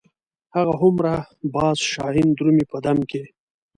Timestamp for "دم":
2.85-2.97